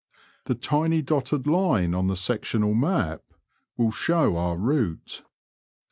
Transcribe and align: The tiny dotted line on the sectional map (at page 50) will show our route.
The 0.45 0.55
tiny 0.55 1.03
dotted 1.03 1.45
line 1.45 1.93
on 1.93 2.07
the 2.07 2.15
sectional 2.15 2.73
map 2.73 3.19
(at 3.21 3.29
page 3.29 3.33
50) 3.77 3.83
will 3.83 3.91
show 3.91 4.35
our 4.35 4.57
route. 4.57 5.21